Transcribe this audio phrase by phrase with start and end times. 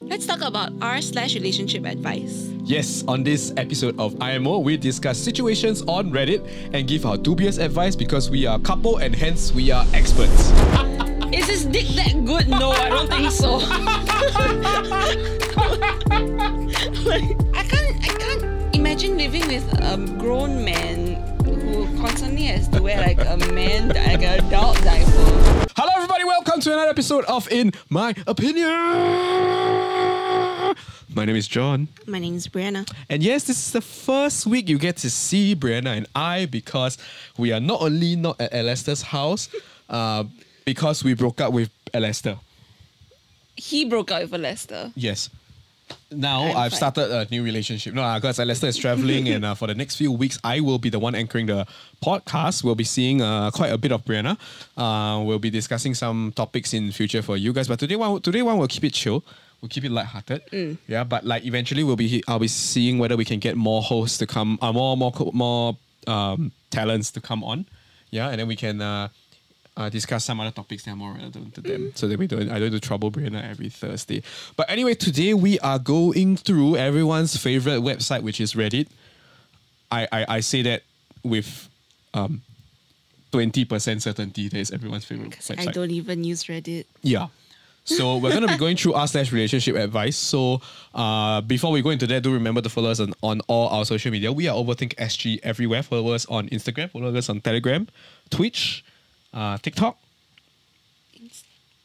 [0.00, 2.50] Let's talk about r slash relationship advice.
[2.64, 7.58] Yes, on this episode of IMO, we discuss situations on Reddit and give our dubious
[7.58, 10.50] advice because we are a couple and hence we are experts.
[11.32, 12.48] Is his dick that good?
[12.48, 13.56] No, I don't think so.
[17.04, 17.24] like,
[17.54, 21.33] I can't, I can't imagine living with a grown man who
[22.06, 25.10] constantly has to wear like a man, like an adult diaper.
[25.74, 28.68] Hello, everybody, welcome to another episode of In My Opinion.
[31.14, 31.88] My name is John.
[32.06, 32.86] My name is Brianna.
[33.08, 36.98] And yes, this is the first week you get to see Brianna and I because
[37.38, 39.48] we are not only not at Alastair's house,
[39.88, 40.24] uh,
[40.66, 42.36] because we broke up with Alastair.
[43.56, 44.92] He broke up with Lester.
[44.94, 45.30] Yes.
[46.10, 46.76] Now I'm I've fine.
[46.92, 47.94] started a new relationship.
[47.94, 50.88] No, because Alastair is traveling, and uh, for the next few weeks, I will be
[50.90, 51.66] the one anchoring the
[52.02, 52.62] podcast.
[52.64, 54.38] We'll be seeing uh, quite a bit of Brianna.
[54.76, 57.68] Uh, we'll be discussing some topics in future for you guys.
[57.68, 59.24] But today one, today one, we'll keep it chill.
[59.60, 60.78] We'll keep it lighthearted.
[60.86, 64.18] Yeah, but like eventually, we'll be I'll be seeing whether we can get more hosts
[64.18, 67.66] to come, uh, more more more um, talents to come on.
[68.10, 68.80] Yeah, and then we can.
[68.80, 69.08] Uh,
[69.76, 72.50] uh, discuss some other topics that are more relevant to them, so that we don't
[72.50, 74.22] I don't do trouble Brianna every Thursday.
[74.56, 78.88] But anyway, today we are going through everyone's favorite website, which is Reddit.
[79.90, 80.82] I I, I say that
[81.22, 81.68] with
[82.14, 82.42] um
[83.32, 85.58] twenty percent certainty that is everyone's favorite website.
[85.66, 86.86] I don't even use Reddit.
[87.02, 87.28] Yeah.
[87.86, 90.16] So we're gonna be going through our slash relationship advice.
[90.16, 90.62] So
[90.94, 93.84] uh, before we go into that, do remember to follow us on, on all our
[93.84, 94.32] social media.
[94.32, 95.82] We are Overthink SG everywhere.
[95.82, 96.90] Follow us on Instagram.
[96.90, 97.86] Follow us on Telegram,
[98.30, 98.82] Twitch,
[99.34, 99.98] uh, TikTok.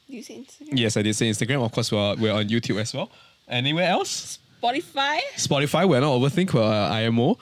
[0.08, 0.70] Do you say Instagram?
[0.80, 1.64] Yes, I did say Instagram.
[1.64, 3.12] Of course, we're, we're on YouTube as well.
[3.48, 4.40] Anywhere else?
[4.62, 5.20] Spotify?
[5.36, 5.88] Spotify.
[5.88, 6.54] We're not Overthink.
[6.54, 7.38] We're uh, IMO.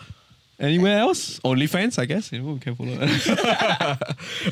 [0.59, 1.39] Anywhere else?
[1.41, 2.31] OnlyFans, I guess.
[2.31, 2.93] You know, we can follow.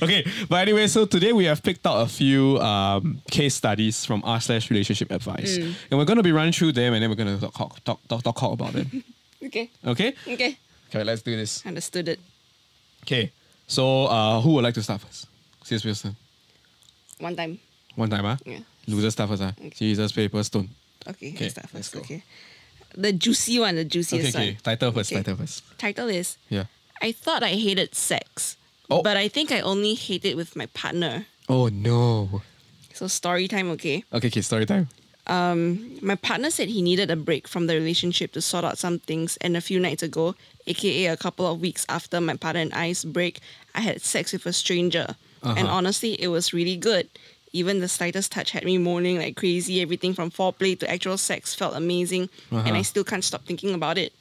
[0.03, 4.22] okay, but anyway, so today we have picked out a few um, case studies from
[4.23, 7.16] r slash relationship advice, and we're going to be running through them, and then we're
[7.16, 9.03] going to talk talk talk talk, talk about them.
[9.44, 9.70] Okay.
[9.86, 10.16] Okay.
[10.28, 10.58] Okay.
[10.89, 11.64] Okay, let's do this.
[11.67, 12.20] Understood it.
[13.03, 13.31] Okay,
[13.67, 15.27] so uh, who would like to start first?
[15.65, 16.15] Sis Wilson.
[17.17, 17.58] One time.
[17.95, 18.37] One time, ah.
[18.45, 18.59] Yeah.
[18.87, 19.53] Loser start first, ah.
[19.76, 20.70] Jesus paper stone.
[21.08, 21.99] Okay, Okay, let's let's go.
[22.02, 22.21] Okay.
[22.93, 24.52] The juicy one, the Okay, juiciest okay.
[24.53, 24.58] one.
[24.61, 25.11] Title first.
[25.11, 25.23] Okay.
[25.23, 25.64] Title first.
[25.80, 26.65] Title is Yeah.
[27.02, 28.58] I thought I hated sex.
[28.89, 29.02] Oh.
[29.02, 31.26] But I think I only hate it with my partner.
[31.49, 32.42] Oh no.
[32.93, 34.03] So story time, okay.
[34.14, 34.42] Okay, okay.
[34.42, 34.87] Story time.
[35.27, 38.99] Um, my partner said he needed a break from the relationship to sort out some
[38.99, 40.36] things, and a few nights ago,
[40.67, 43.39] aka a couple of weeks after my partner and I's break,
[43.73, 45.15] I had sex with a stranger.
[45.45, 45.76] And Uh-huh.
[45.78, 47.08] honestly, it was really good.
[47.54, 49.80] Even the slightest touch had me moaning like crazy.
[49.82, 52.83] Everything from foreplay to actual sex felt amazing, and I Uh-huh.
[52.83, 54.11] still can't stop thinking about it.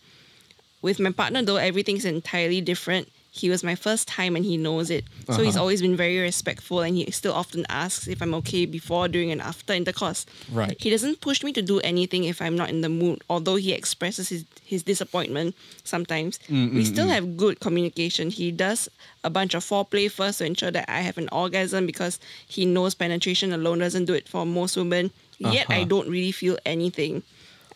[0.83, 3.09] With my partner, though, everything's entirely different.
[3.37, 5.05] He was my first time and he knows it.
[5.27, 5.63] So he's Uh-huh.
[5.63, 9.43] always been very respectful and he still often asks if I'm okay before, during, and
[9.43, 10.25] after intercourse.
[10.53, 10.77] Right.
[10.81, 13.73] He doesn't push me to do anything if I'm not in the mood, although he
[13.73, 16.39] expresses his, his disappointment sometimes.
[16.49, 18.31] we still have good communication.
[18.31, 18.89] He does
[19.25, 22.95] a bunch of foreplay first to ensure that I have an orgasm because he knows
[22.95, 25.11] penetration alone doesn't do it for most women.
[25.39, 25.85] Yet I Uh-huh.
[25.93, 27.23] don't really feel anything.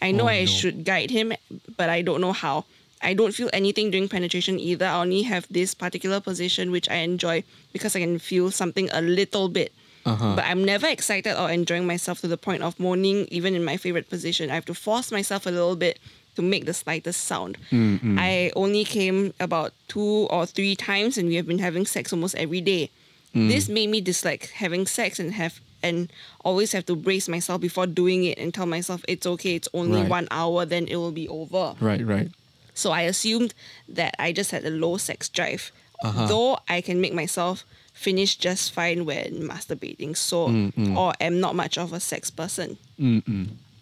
[0.00, 0.50] I know Oh, I no.
[0.58, 1.32] should guide him,
[1.76, 2.64] but I don't know how.
[3.02, 4.86] I don't feel anything during penetration either.
[4.86, 9.00] I only have this particular position which I enjoy because I can feel something a
[9.00, 9.72] little bit.
[10.04, 10.34] Uh-huh.
[10.36, 13.76] But I'm never excited or enjoying myself to the point of moaning, even in my
[13.76, 14.50] favorite position.
[14.50, 15.98] I have to force myself a little bit
[16.36, 17.58] to make the slightest sound.
[17.72, 22.36] I only came about two or three times, and we have been having sex almost
[22.36, 22.90] every day.
[23.34, 26.10] This made me dislike having sex and have and
[26.44, 30.00] always have to brace myself before doing it and tell myself it's okay, it's only
[30.00, 30.10] Right.
[30.10, 31.76] one hour, then it will be over.
[31.80, 32.30] Right, right.
[32.78, 33.54] So I assumed
[33.88, 35.72] that I just had a low sex drive.
[36.04, 36.26] Uh-huh.
[36.26, 41.56] Though I can make myself finish just fine when masturbating, so Mm, or am not
[41.56, 42.78] much of a sex person.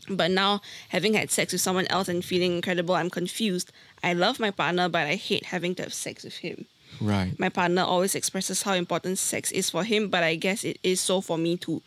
[0.09, 3.71] But now, having had sex with someone else and feeling incredible, I'm confused.
[4.03, 6.65] I love my partner, but I hate having to have sex with him.
[7.01, 7.39] Right.
[7.39, 11.01] My partner always expresses how important sex is for him, but I guess it is
[11.01, 11.83] so for me too.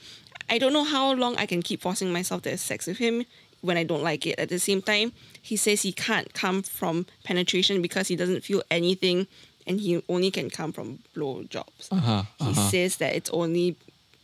[0.49, 3.25] I don't know how long I can keep forcing myself to have sex with him
[3.61, 4.39] when I don't like it.
[4.39, 5.11] At the same time,
[5.41, 9.27] he says he can't come from penetration because he doesn't feel anything
[9.67, 11.91] and he only can come from blowjobs.
[11.91, 12.69] Uh-huh, He uh-huh.
[12.69, 13.75] says that it's only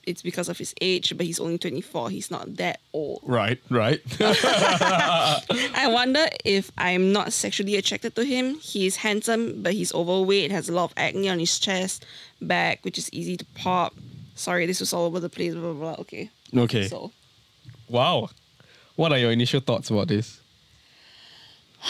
[0.06, 2.12] it's because of his age, but he's only 24.
[2.12, 3.22] He's not that old.
[3.24, 4.00] Right, right.
[4.22, 8.56] I wonder if I'm not sexually attracted to him.
[8.56, 12.06] He's handsome, but he's overweight, has a lot of acne on his chest,
[12.40, 13.96] back, which is easy to pop.
[14.36, 16.02] Sorry, this was all over the place, blah, blah, blah.
[16.02, 16.30] Okay.
[16.56, 16.88] okay.
[16.88, 17.12] So,
[17.90, 18.30] Wow.
[18.96, 20.40] What are your initial thoughts about this?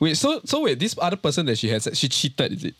[0.00, 2.74] Wait, so so wait, this other person that she had, she cheated, is it?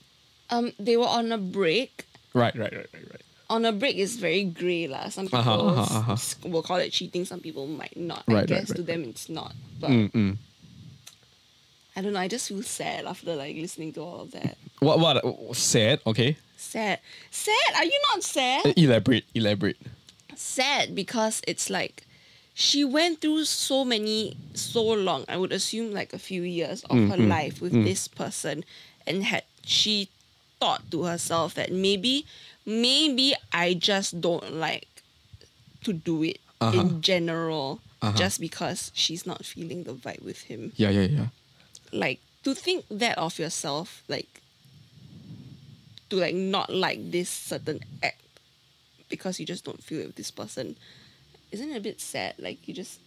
[0.51, 2.07] um, they were on a break.
[2.35, 3.23] Right, right, right, right, right.
[3.49, 5.09] on a break is very grey lah.
[5.11, 6.49] Some people uh-huh, uh-huh, uh-huh.
[6.49, 7.25] will call it cheating.
[7.25, 8.25] Some people might not.
[8.29, 9.53] Right, I guess right, to them it's not.
[9.81, 10.37] But Mm, mm.
[11.97, 12.21] I don't know.
[12.21, 14.57] I just feel sad after like listening to all of that.
[14.79, 16.01] What what sad?
[16.07, 17.01] Okay, Sad.
[17.31, 17.73] Sad.
[17.77, 18.67] Are you not sad?
[18.67, 19.77] Uh, elaborate, elaborate.
[20.37, 22.07] sad because it's like
[22.55, 26.99] she went through so many so long i would assume like a few years of
[27.09, 28.65] her life with this person
[29.07, 30.09] and had she
[30.61, 32.27] thought to herself that maybe
[32.67, 35.03] maybe i just don't like
[35.85, 36.77] to do it Uh-huh.
[36.79, 38.17] in general Uh-huh.
[38.19, 41.29] just because she's not feeling the vibe with him Yeah, yeah, yeah.
[41.93, 44.41] like to think that of yourself like
[46.11, 48.21] to like not like this certain act
[49.09, 50.77] because you just don't feel it with this person
[51.53, 53.01] isn't it a bit sad like you just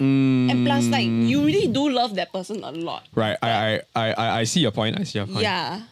[0.00, 3.36] and plus like you really do love that person a lot Right.
[3.42, 4.98] I, I, I, I- I see your point.
[4.98, 5.40] I see your point.
[5.42, 5.82] yeah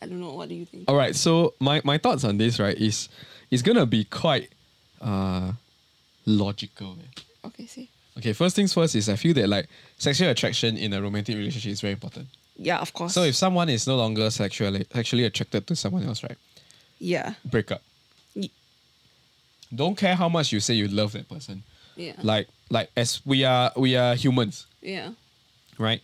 [0.00, 1.14] i don't know what do you think All right.
[1.14, 3.08] So my, my thoughts on this, right, is
[3.50, 4.48] it's gonna be quite
[5.00, 5.52] uh
[6.24, 6.96] logical.
[7.44, 7.88] okay see
[8.18, 11.72] Okay, first things first is I feel that like sexual attraction in a romantic relationship
[11.72, 12.28] is very important.
[12.56, 16.22] yeah of course So if someone is no longer sexually sexually attracted to someone else,
[16.22, 16.38] right,
[16.98, 17.82] yeah break up.
[19.74, 21.62] Don't care how much you say you love that person.
[21.96, 25.10] yeah Like like as we are we are humans, yeah
[25.78, 26.00] right?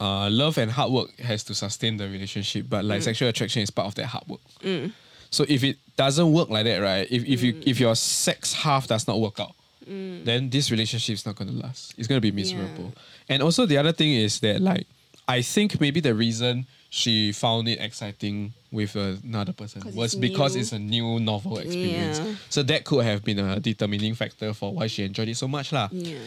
[0.00, 3.04] Uh, love and hard work has to sustain the relationship, but like mm.
[3.04, 4.40] sexual attraction is part of that hard work.
[4.60, 4.92] Mm.
[5.30, 7.06] So if it doesn't work like that, right?
[7.10, 7.62] If if you mm.
[7.66, 9.54] if your sex half does not work out,
[9.86, 11.94] then this relationship is not going to last.
[11.98, 12.92] It's going to be miserable.
[13.28, 14.86] And also the other thing is that like
[15.28, 20.60] I think maybe the reason she found it exciting with another person was because new.
[20.62, 22.18] it's a new novel experience.
[22.22, 22.34] Yeah.
[22.54, 25.72] So that could have been a determining factor for why she enjoyed it so much
[25.74, 25.88] lah.
[25.90, 26.18] yeah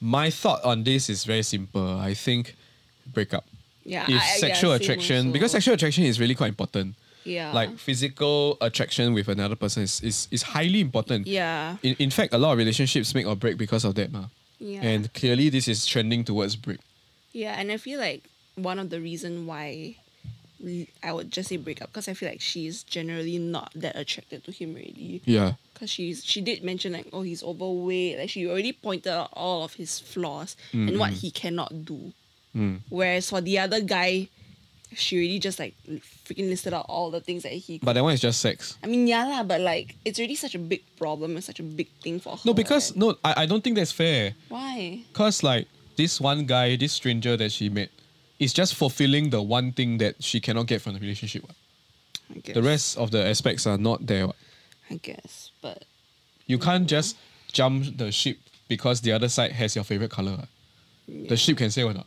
[0.00, 2.00] My thought on this is very simple.
[2.00, 2.56] I think
[3.12, 3.44] breakup.
[3.84, 6.96] yeah If I- I- yeah, sexual attraction, because sexual attraction is really quite important.
[7.24, 11.26] yeah Like physical attraction with another person is, is, is highly important.
[11.28, 14.08] yeah In, in fact, a lot of relationships make or break because of that.
[14.16, 14.24] Ma.
[14.58, 16.80] yeah And clearly, this is trending towards break.
[17.36, 18.22] Yeah, and I feel like
[18.56, 19.96] one of the reason why
[21.02, 24.44] I would just say break up because I feel like she's generally not that attracted
[24.44, 25.22] to him really.
[25.24, 25.54] Yeah.
[25.72, 29.64] Because she's she did mention like oh he's overweight like she already pointed out all
[29.64, 32.12] of his flaws and what he cannot do.
[32.56, 32.80] Mm.
[32.88, 34.28] Whereas for the other guy,
[34.94, 35.74] she already just like
[36.24, 37.78] freaking listed out all the things that he.
[37.82, 38.78] But that one is just sex.
[38.82, 41.62] I mean yeah lah, but like it's already such a big problem and such a
[41.62, 42.42] big thing for her.
[42.44, 42.98] No, because, right?
[42.98, 44.34] no, I, I don't think that's fair.
[44.48, 45.02] why?
[45.12, 47.90] Because, like, this one guy, this stranger that she met,
[48.38, 51.42] is just fulfilling the one thing that she cannot get from the relationship.
[51.42, 51.54] what.
[52.34, 52.54] I guess.
[52.54, 54.26] The rest of the aspects are not there.
[54.26, 54.36] what.
[54.90, 55.84] I guess, but
[56.46, 57.16] You can't just
[57.52, 58.38] jump the ship
[58.68, 60.36] because the other side has your favorite color.
[61.06, 61.28] what.
[61.28, 62.06] The ship can say or not.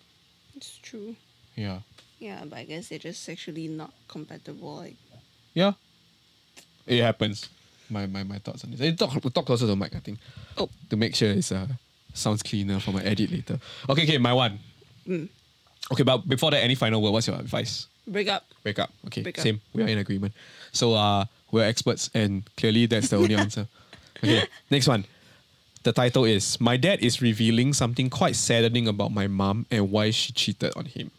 [0.55, 1.15] it's true.
[1.55, 1.79] Yeah.
[2.19, 4.75] Yeah, but I guess they're just sexually not compatible.
[4.77, 4.97] Like,
[5.53, 5.73] Yeah.
[6.85, 7.49] It happens.
[7.89, 8.81] My my, my thoughts on this.
[8.81, 10.19] Eh, talk, talk closer to the mic, I think.
[10.57, 11.67] oh, To make sure it's uh,
[12.13, 13.59] sounds cleaner for my edit later.
[13.89, 14.59] Okay, okay, my one.
[15.07, 15.29] Mm.
[15.91, 17.11] Okay, but before that, any final word?
[17.11, 17.87] What's your advice?
[18.07, 18.43] break up.
[18.63, 18.91] Break up.
[19.05, 19.43] Okay, Break up.
[19.43, 19.61] same.
[19.73, 20.33] We are in agreement.
[20.71, 23.67] So uh, we're experts, and clearly that's the only answer.
[24.21, 25.05] Okay, next one.
[25.83, 30.11] The title is My Dad is revealing something quite saddening about my mom and why
[30.11, 31.09] she cheated on him.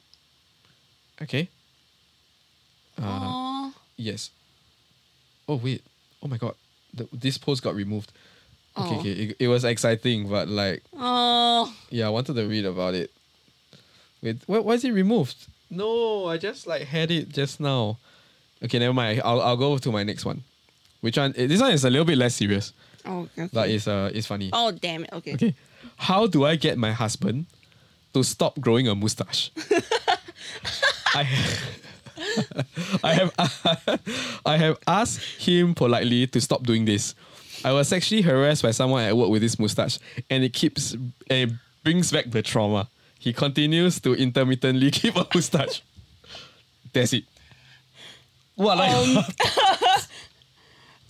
[1.23, 1.49] Okay?
[3.01, 3.73] Uh, Aww.
[3.97, 4.31] yes.
[5.49, 5.83] Oh, wait.
[6.23, 6.55] Oh my god.
[6.93, 8.13] The, this post got removed.
[8.77, 9.11] Okay, okay.
[9.13, 11.75] It, it was exciting, but like, Oh.
[11.89, 13.11] yeah, I wanted to read about it.
[14.23, 15.47] Wait, why, why is it removed?
[15.71, 17.99] No, I just like had it just now.
[18.63, 19.23] Okay, never mind.
[19.25, 20.43] I'll, I'll go to my next one.
[21.01, 21.33] Which one?
[21.37, 22.73] eh, This one is a little bit less serious,
[23.07, 23.49] Oh, okay.
[23.53, 24.51] but it's uh it's funny.
[24.53, 25.11] oh, damn it.
[25.13, 25.35] Okay.
[25.35, 25.55] Okay.
[25.97, 27.47] How do I get my husband
[28.13, 29.51] to stop growing a mustache?
[31.15, 31.27] I
[33.05, 33.33] I have
[34.47, 37.15] I have asked him politely to stop doing this.
[37.65, 39.99] I was actually harassed by someone at work with this mustache,
[40.29, 41.51] and it keeps and it
[41.85, 42.89] brings back the trauma.
[43.21, 45.83] He continues to intermittently keep a mustache.
[46.93, 47.25] That's it.
[48.57, 48.97] What like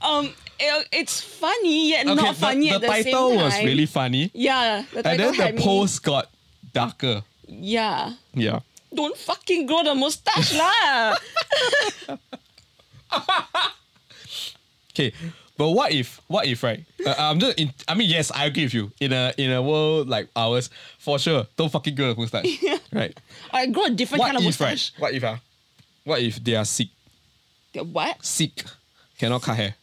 [0.02, 0.26] Um,
[0.58, 3.04] it, it's funny yet okay, not the, funny the at the same time.
[3.04, 6.28] The title was really funny, Yeah, the and then the me- post got
[6.74, 7.22] darker.
[7.46, 8.14] Yeah.
[8.34, 8.60] Yeah.
[8.92, 11.16] Don't fucking grow the mustache lah.
[14.90, 15.12] Okay,
[15.60, 16.80] but what if what if right?
[17.04, 17.68] Uh, I'm just in.
[17.86, 18.90] I mean, yes, I agree with you.
[18.96, 22.48] In a in a world like ours, for sure, don't fucking grow a mustache.
[22.92, 23.12] right?
[23.52, 24.92] I grow a different What kind of if mustache.
[24.96, 25.02] right?
[25.02, 25.36] What if ah?
[26.04, 26.88] What if they are sick?
[27.74, 28.24] Yeah, What?
[28.24, 28.64] Sick,
[29.18, 29.74] cannot cut hair.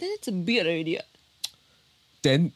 [0.00, 0.98] Then it's a beard already.
[2.22, 2.52] Then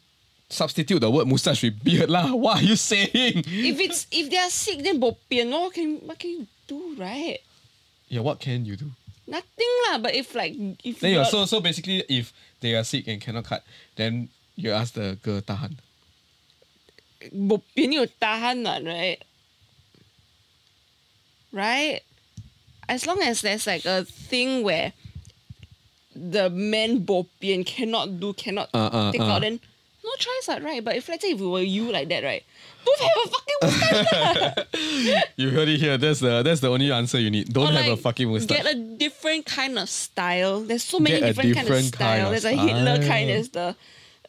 [0.49, 2.33] substitute the word mustache with beard lah.
[2.41, 3.45] What are you saying?
[3.45, 5.53] If it's if they are sick, then bo pian.
[5.53, 7.37] What can what can you do, right?
[8.09, 8.89] Yeah, what can you do?
[9.31, 10.03] Nothing lah.
[10.03, 13.47] But if like if Then you're, so so basically, if they are sick and cannot
[13.47, 13.63] cut,
[13.95, 14.27] then
[14.59, 15.79] you ask the girl tahan.
[17.31, 19.23] bo pian you tahan what, right?
[21.53, 22.01] Right?
[22.89, 24.93] As long as there's like a thing where
[26.11, 29.31] the man bo pian cannot do, cannot Uh, uh, take uh.
[29.39, 29.61] out, then
[30.03, 30.83] no choice, what, right?
[30.83, 32.43] But if let's say if it were you like that, right?
[32.83, 35.23] Don't have a fucking mustache.
[35.37, 35.99] You heard it here.
[36.01, 37.53] That's the that's the only answer you need.
[37.53, 38.57] Don't Or, have a fucking mustache.
[38.65, 40.61] Get a different kind of style.
[40.61, 42.25] There's so many a different, kind of different kind style.
[42.27, 43.09] of There's a Hitler style.
[43.09, 43.29] kind.
[43.31, 43.77] There's the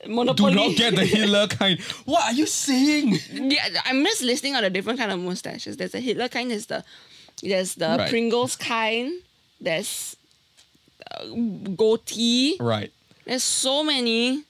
[0.08, 0.52] Monopoly.
[0.54, 1.80] Do not get the Hitler kind.
[2.06, 3.20] What are you saying?
[3.34, 5.78] Yeah, I'm just listing out the different kind of mustaches.
[5.78, 6.50] There's a Hitler kind.
[6.50, 6.84] There's the
[7.44, 8.10] there's the Right.
[8.10, 9.14] Pringles kind.
[9.60, 10.16] There's
[11.12, 11.26] uh,
[11.76, 12.58] goatee.
[12.60, 12.92] Right.
[13.26, 14.44] There's so many.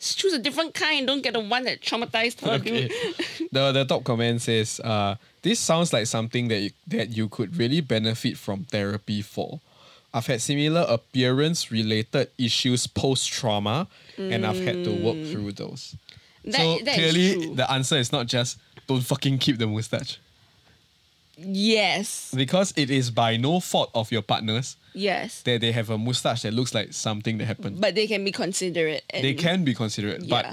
[0.00, 1.06] Just choose a different kind.
[1.06, 2.52] Don't get the one that traumatized her.
[2.52, 2.86] Okay.
[3.52, 7.56] the the top comment says, uh, "This sounds like something that you, that you could
[7.56, 9.60] really benefit from therapy for.
[10.18, 13.86] I've had similar appearance related issues post trauma,
[14.18, 15.30] and I've had to work mm.
[15.30, 15.94] through those.
[16.44, 18.58] That- so that clearly, the answer is not just
[18.88, 20.18] don't fucking keep the mustache
[21.36, 22.32] Yes.
[22.34, 25.42] because it is by no fault of your partners Yes.
[25.42, 27.80] that they have a mustache that looks like something that happened.
[27.80, 29.04] But they can be considerate.
[29.10, 30.28] And they can be considerate, Yeah.
[30.28, 30.46] but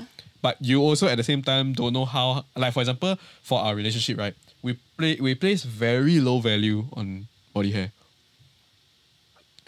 [0.44, 2.46] but you also at the same time don't know how.
[2.56, 4.36] Like for example, for our relationship, right?
[4.62, 7.92] We play we place very low value on body hair.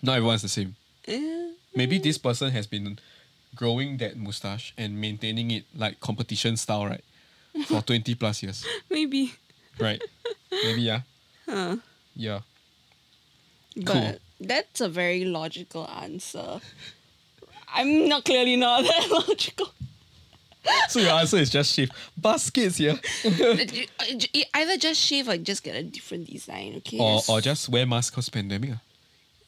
[0.02, 0.76] Not everyone's the same.
[1.08, 2.98] Eh, Maybe this person has been
[3.56, 7.04] growing that mustache and maintaining it like competition style, right?
[7.68, 9.34] For twenty plus years, maybe.
[9.80, 10.02] right?
[10.52, 11.02] Maybe yeah.
[12.16, 12.40] Yeah.
[13.76, 14.18] But Cool.
[14.42, 16.60] that's a very logical answer.
[17.74, 19.70] I'm not clearly not that logical.
[20.90, 22.96] So your answer is just shave baskets, yeah,
[24.56, 26.98] Either just shave or just get a different design, okay?
[27.00, 28.72] or or just wear mask cause pandemic.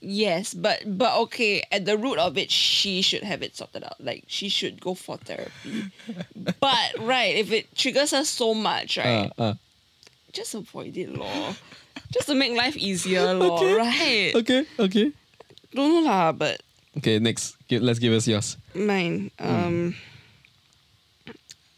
[0.01, 1.63] Yes, but but okay.
[1.71, 3.99] At the root of it, she should have it sorted out.
[3.99, 5.91] Like she should go for therapy.
[6.59, 9.53] but right, if it triggers her so much, right, Uh, uh.
[10.33, 11.55] just avoid it, lor.
[12.11, 13.59] Just to make life easier, lor.
[13.63, 13.75] Okay.
[13.75, 14.35] Right?
[14.35, 15.11] Okay, okay.
[15.73, 16.61] Don't know lah, but
[16.97, 17.55] Okay, next.
[17.67, 18.57] Give, let's give us yours.
[18.73, 19.29] Mine.
[19.39, 19.95] Um,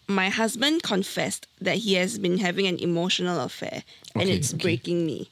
[0.07, 3.83] My husband confessed that he has been having an emotional affair
[4.15, 4.61] and Okay, it's okay.
[4.63, 5.29] breaking me.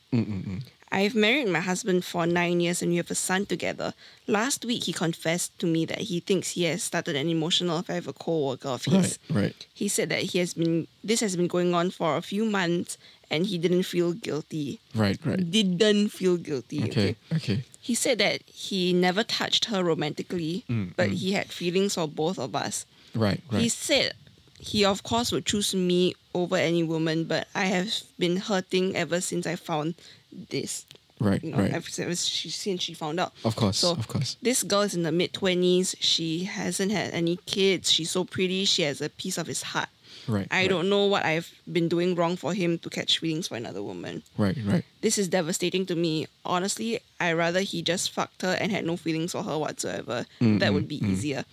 [0.91, 3.93] I've married my husband for nine years and we have a son together.
[4.27, 7.97] Last week, he confessed to me that he thinks he has started an emotional affair
[7.97, 9.19] with a co-worker of his.
[9.29, 9.41] right.
[9.43, 9.67] right.
[9.73, 12.97] He said that he has been this has been going on for a few months
[13.29, 14.79] and he didn't feel guilty.
[14.95, 15.51] Right, right.
[15.51, 16.83] Didn't feel guilty.
[16.85, 17.63] Okay, okay.
[17.81, 21.13] He said that he never touched her romantically, Mm, but mm.
[21.13, 22.85] he had feelings for both of us.
[23.15, 23.61] Right, right.
[23.61, 24.13] He said
[24.59, 29.21] he, of course, would choose me over any woman, but I have been hurting ever
[29.21, 29.95] since I found
[30.31, 30.85] this.
[31.19, 31.73] right, You know, right.
[31.73, 33.33] ever since she, since she found out.
[33.43, 34.37] Of course, So of course.
[34.41, 35.95] this girl is in the mid 20s.
[35.99, 37.91] She hasn't had any kids.
[37.91, 38.65] She's so pretty.
[38.65, 39.89] She has a piece of his heart.
[40.27, 40.47] Right.
[40.51, 43.55] I right, don't know what I've been doing wrong for him to catch feelings for
[43.55, 44.21] another woman.
[44.37, 44.85] Right, right.
[45.01, 46.27] This is devastating to me.
[46.45, 50.25] Honestly, I rather he just fucked her and had no feelings for her whatsoever.
[50.39, 51.09] Mm, that mm, would be mm.
[51.09, 51.45] easier.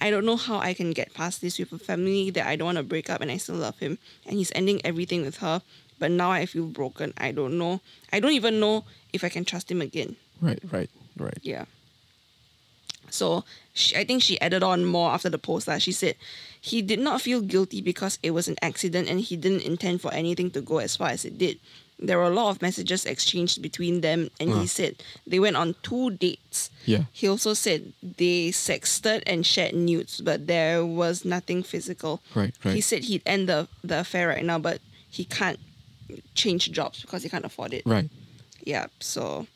[0.00, 2.66] I don't know how I can get past this with a family that I don't
[2.66, 3.98] want to break up and I still love him.
[4.26, 5.60] And he's ending everything with her.
[6.00, 7.12] But now I feel broken.
[7.16, 7.80] I don't know.
[8.12, 10.16] I don't even know if I can trust him again.
[10.40, 11.38] Right, right, right.
[11.42, 11.66] Yeah.
[13.10, 16.14] So she, I think she added on more after the post that she said
[16.60, 20.12] he did not feel guilty because it was an accident and he didn't intend for
[20.14, 21.58] anything to go as far as it did.
[21.98, 24.60] There were a lot of messages exchanged between them, and Uh.
[24.60, 26.70] he said they went on two dates.
[26.86, 27.04] Yeah.
[27.12, 32.22] He also said they sexted and shared nudes, but there was nothing physical.
[32.34, 32.74] Right, right.
[32.74, 34.80] He said he'd end the, the affair right now, but
[35.10, 35.58] he can't
[36.34, 37.82] change jobs because he can't afford it.
[37.86, 38.08] Right.
[38.64, 39.46] Yeah, so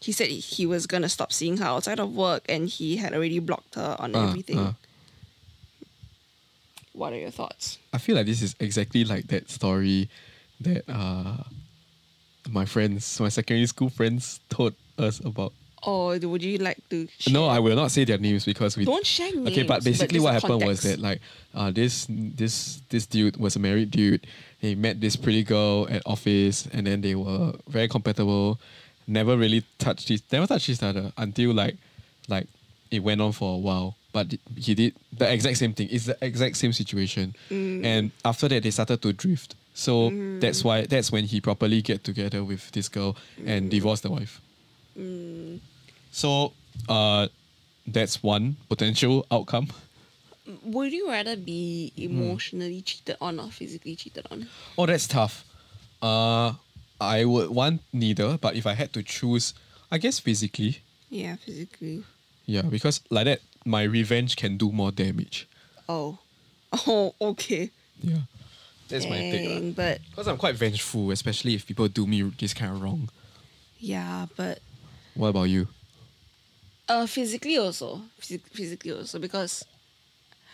[0.00, 3.38] he said he was gonna stop seeing her outside of work and he had already
[3.38, 4.58] blocked her on Uh, everything.
[4.58, 4.72] uh.
[6.92, 7.78] What are your thoughts?
[7.92, 10.08] I feel like this is exactly like that story
[10.60, 11.42] that uh
[12.50, 15.52] my friends, my secondary school friends told us about.
[15.86, 17.34] Or would you like to share?
[17.34, 19.48] No, I will not say their names because we Don't share names.
[19.48, 21.20] Okay, but basically there's what happened was that like
[21.54, 24.26] uh this this this dude was a married dude.
[24.58, 28.58] He met this pretty girl at office and then they were very compatible.
[29.06, 31.76] Never really touched each never touched each other until like
[32.28, 32.46] like
[32.90, 33.96] it went on for a while.
[34.12, 35.88] But he did the exact same thing.
[35.90, 37.34] It's the exact same situation.
[37.50, 37.84] Mm.
[37.84, 39.56] And after that they started to drift.
[39.74, 44.10] So that's why that's when he properly get together with this girl and divorce the
[44.10, 44.40] wife.
[44.98, 45.58] Mm.
[46.14, 46.52] So
[46.88, 47.26] uh
[47.86, 49.68] that's one potential outcome.
[50.62, 52.02] Would you rather be Hmm.
[52.06, 54.46] emotionally cheated on or physically cheated on?
[54.78, 55.44] Oh, that's tough.
[56.00, 56.54] Uh,
[57.00, 59.54] I would want neither, but if I had to choose,
[59.90, 60.80] I guess physically.
[61.10, 62.04] Yeah, physically.
[62.46, 65.48] Yeah, because like that, my revenge can do more damage.
[65.88, 66.18] Oh.
[66.86, 67.70] Oh, okay.
[68.02, 68.26] Yeah.
[68.88, 69.44] That's my take.
[69.44, 73.08] Dang, but Because I'm quite vengeful, especially if people do me this kind of wrong.
[73.78, 74.60] yeah, but
[75.14, 75.68] What about you?
[76.88, 78.02] Uh physically also.
[78.20, 79.64] Phys- physically also because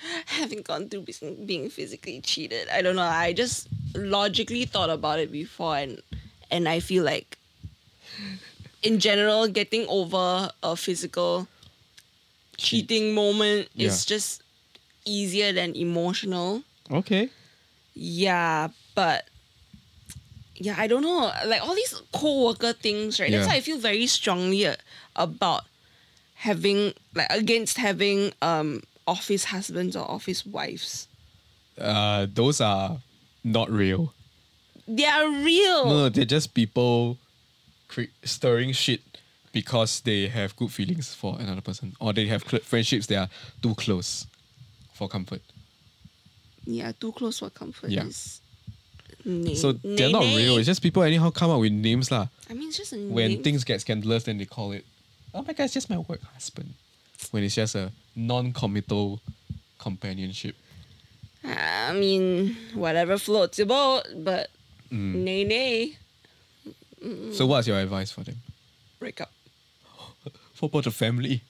[0.27, 1.07] having gone through
[1.47, 3.03] being- physically cheated, I don't know.
[3.03, 6.01] I just logically thought about it before and
[6.51, 7.39] and I feel like
[8.83, 11.47] in general getting over a physical
[12.57, 12.89] Cheat.
[12.89, 13.89] cheating moment Yeah.
[13.89, 14.43] is just
[15.05, 16.63] easier than emotional.
[16.91, 17.29] Okay.
[17.95, 19.27] Yeah, but
[20.57, 21.33] yeah, I don't know.
[21.47, 23.31] Like all these co-worker things, right?
[23.31, 24.67] That's why I feel very strongly
[25.17, 25.65] about
[26.41, 31.09] having like against having um office husbands or office wives.
[31.79, 32.99] Uh, those are
[33.45, 34.13] not real.
[34.87, 35.85] They are real.
[35.87, 37.17] No, no, they're just people
[37.89, 39.01] cre- stirring shit
[39.53, 43.29] because they have good feelings for another person or they have cl- friendships that are
[43.63, 44.27] too close
[44.95, 45.43] for comfort.
[46.67, 48.05] Yeah, too close for comfort Yeah.
[48.05, 48.41] is.
[49.25, 50.57] Nay- So they're not nay, real.
[50.59, 52.29] It's just people anyhow come up with names lah.
[52.49, 53.43] I mean, it's just a When name.
[53.43, 54.85] things get scandalous, then they call it,
[55.35, 56.75] oh my god, it's just my work husband.
[57.31, 59.21] When it's just a non-committal
[59.79, 60.57] companionship.
[61.45, 64.51] I mean, whatever floats your boat, but
[64.91, 65.15] Mm.
[65.15, 65.97] nay nay,
[67.33, 68.37] So what's your advice for them?
[68.99, 69.31] break up.
[70.55, 71.43] For both the family.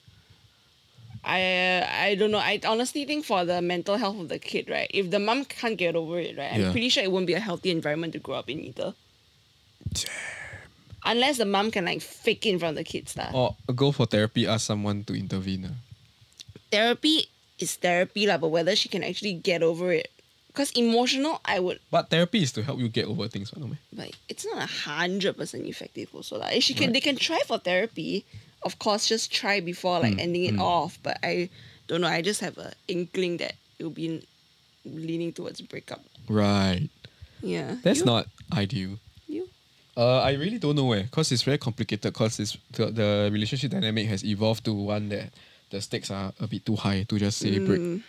[1.23, 2.37] I I don't know.
[2.39, 4.89] I honestly think for the mental health of the kid, right?
[4.93, 6.67] If the mom can't get over it, right, Yeah.
[6.67, 8.93] I'm pretty sure it won't be a healthy environment to grow up in either.
[11.03, 13.31] Unless the mom can like fake it in front of the kids, lah.
[13.33, 15.65] Or go for therapy, ask someone to intervene.
[15.69, 15.75] ah.
[16.71, 17.25] Therapy
[17.59, 18.37] is therapy, lah.
[18.37, 20.09] But whether she can actually get over it,
[20.47, 23.75] because emotional, I would, But therapy is to help you get over things, no meh?
[23.91, 26.09] but it's not a hundred percent effective.
[26.13, 26.93] Also, like she can, Right.
[26.93, 28.25] they can try for therapy.
[28.63, 30.61] Of course, just try before like Mm, ending it mm.
[30.61, 30.99] off.
[31.01, 31.49] But I
[31.87, 32.07] don't know.
[32.07, 34.21] I just have a inkling that it will be
[34.85, 36.05] leaning towards breakup.
[36.29, 36.89] Right.
[37.41, 37.77] Yeah.
[37.81, 38.05] That's You?
[38.05, 38.99] not ideal.
[39.95, 40.01] You.
[40.03, 42.13] Uh, I really don't know where, cause it's very complicated.
[42.13, 45.29] Cause it's the, the relationship dynamic has evolved to one that
[45.69, 48.01] the stakes are a bit too high to just say break, Mm,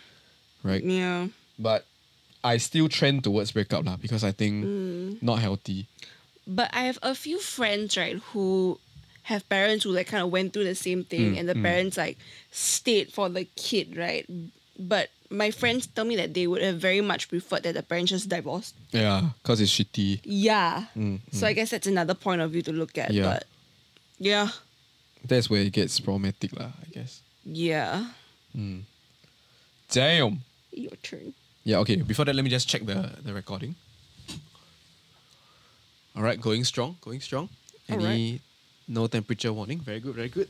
[0.63, 0.83] right?
[0.83, 1.27] yeah.
[1.59, 1.85] But
[2.43, 5.21] I still trend towards breakup lah because I think Mm.
[5.23, 5.87] not healthy.
[6.45, 8.79] But I have a few friends, right, who
[9.23, 11.63] have parents who like kind of went through the same thing Mm, and the mm.
[11.63, 12.17] parents like
[12.51, 14.27] stayed for the kid, right?
[14.77, 18.11] But my friends tell me that they would have very much preferred that the parents
[18.13, 18.75] just divorced.
[18.93, 20.21] Yeah, cause it's shitty.
[20.23, 20.85] Yeah.
[20.95, 23.11] Mm, So I guess that's another point of view to look at.
[23.11, 23.23] Yeah.
[23.23, 23.43] But
[24.19, 24.49] yeah.
[25.25, 26.69] That's where it gets problematic lah.
[26.77, 27.21] I guess.
[27.45, 28.13] Yeah.
[29.91, 30.41] Damn.
[30.71, 31.33] Your turn.
[31.63, 31.95] Yeah, okay.
[31.97, 33.75] Before that, let me just check the, the recording.
[36.15, 37.49] All right, going strong, going strong.
[37.89, 38.41] All Any
[38.87, 39.79] no temperature warning?
[39.79, 40.49] Very good, very good.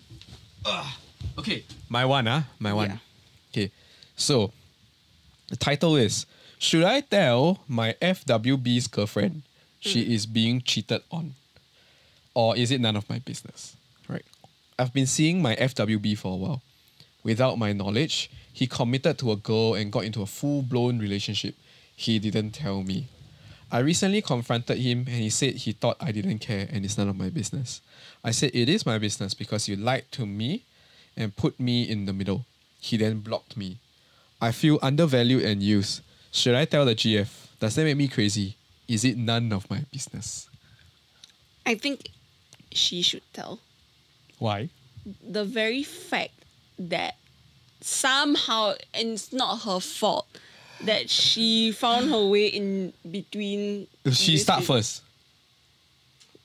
[0.66, 0.98] Ah,
[1.38, 2.90] okay, my one, ah, my one.
[2.90, 2.98] Yeah.
[3.52, 3.72] Okay,
[4.16, 4.52] so
[5.54, 6.26] the title is
[6.58, 9.44] Should I tell my FWB's girlfriend
[9.80, 10.12] she hmm.
[10.12, 11.36] is being cheated on?
[12.34, 13.76] Or is it none of my business?
[14.10, 14.26] Right.
[14.80, 16.62] I've been seeing my FWB for a while.
[17.24, 21.54] Without my knowledge, he committed to a girl and got into a full blown relationship.
[21.96, 23.06] He didn't tell me.
[23.72, 27.10] I recently confronted him and he said he thought I didn't care and it's none
[27.10, 27.80] of my business.
[28.24, 30.64] I said it is my business because you lied to me
[31.16, 32.46] and put me in the middle.
[32.80, 33.78] He then blocked me.
[34.44, 36.02] I feel undervalued and used.
[36.32, 37.30] Should I tell the GF?
[37.60, 38.58] Does that make me crazy?
[38.88, 40.50] Is it none of my business?
[41.66, 42.10] I think
[42.72, 43.60] she should tell.
[44.40, 44.70] Why?
[45.22, 46.32] the very fact
[46.80, 47.16] that
[47.82, 50.26] somehow and it's not her fault
[50.86, 55.02] that she found her way in between She start first.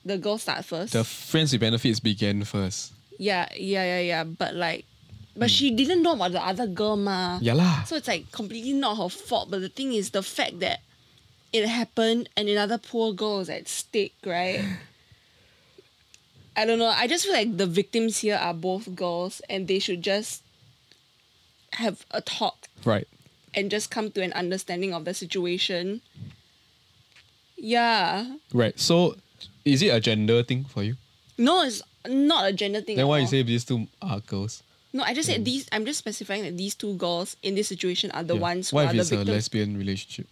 [0.03, 2.91] the girl start first The friends with benefits began first.
[3.17, 4.83] yeah yeah yeah yeah but like
[5.37, 7.43] but she didn't know about the other girl ma Hmm.
[7.45, 7.83] Yeah lah.
[7.83, 10.81] so it's like completely not her fault but the thing is the fact that
[11.53, 14.63] it happened and another poor girl is at stake right
[16.57, 16.91] I don't know.
[16.91, 20.43] I just feel like the victims here are both girls and they should just
[21.79, 23.07] have a talk Right.
[23.55, 26.01] and just come to an understanding of the situation.
[27.55, 28.35] Yeah.
[28.53, 28.77] Right.
[28.77, 29.15] So
[29.63, 30.97] is it a gender thing for you?
[31.37, 32.97] No, it's not a gender thing.
[32.97, 33.29] Then why you all.
[33.31, 34.61] say these two are girls?
[34.91, 35.43] No, I just said hmm.
[35.43, 38.41] these I'm just specifying that these two girls in this situation are the Yeah.
[38.41, 39.35] ones who What are if the it's a victims.
[39.35, 40.27] lesbian relationship?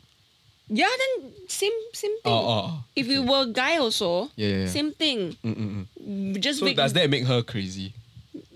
[0.70, 0.90] yeah,
[1.22, 2.34] then same same oh, thing.
[2.34, 2.84] Oh, oh, oh.
[2.96, 4.68] If you were a guy also, Yeah, yeah, yeah.
[4.68, 5.38] same thing.
[5.44, 6.40] Mm-mm-mm.
[6.42, 7.94] Just So vic- does that make her crazy?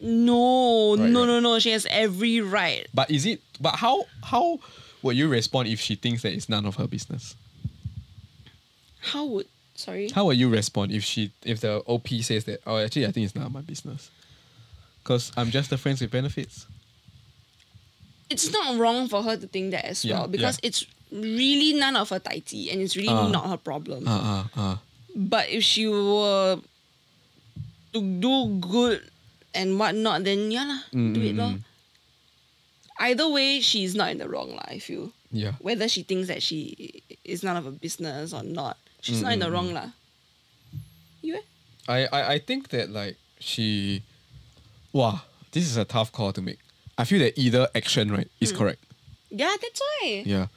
[0.02, 1.26] No, Right, no, right.
[1.28, 1.60] no, no.
[1.60, 2.88] She has every right.
[2.94, 3.40] But is it?
[3.60, 4.60] But how how
[5.04, 7.36] would you respond if she thinks that it's none of her business?
[9.02, 10.10] How would Sorry.
[10.10, 12.62] How would you respond if she if the OP says that?
[12.68, 14.10] Oh, actually, I think it's none of my business.
[15.04, 16.68] Cause I'm just a friend with benefits.
[18.32, 20.68] it's not wrong for her to think that as Yeah, well because yeah.
[20.72, 22.40] it's really none of her tai
[22.72, 23.28] and it's really Ah.
[23.28, 24.08] not her problem.
[24.08, 24.76] Uh uh uh.
[25.12, 26.62] But if she were
[27.92, 29.04] to do good
[29.54, 31.52] and whatnot, then yeah lah, Mm, do it mm, lor.
[31.60, 31.64] mm.
[33.04, 34.64] Either way, she's not in the wrong lah.
[34.72, 35.60] I feel Yeah.
[35.60, 39.40] whether she thinks that she is none of her business or not, she's not in
[39.44, 39.92] the wrong lah.
[41.20, 41.46] You eh?
[41.92, 44.04] I, I I think that like she,
[44.94, 46.60] wow, this is a tough call to make.
[46.98, 48.84] I feel that either action right is correct.
[49.30, 50.24] Yeah, that's why.
[50.26, 50.48] Yeah,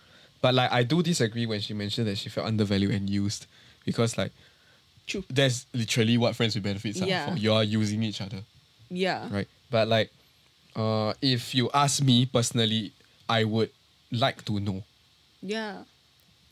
[0.42, 3.46] but like I do disagree when she mentioned that she felt undervalued and used
[3.84, 4.32] because like
[5.06, 5.24] True.
[5.30, 7.30] that's literally what friends with benefits are Yeah.
[7.30, 7.36] for.
[7.38, 8.42] You are using each other,
[8.90, 9.28] Yeah.
[9.30, 9.48] right?
[9.70, 10.10] But like,
[10.76, 12.92] uh, if you ask me personally,
[13.28, 13.70] I would
[14.10, 14.82] like to know.
[15.42, 15.84] Yeah.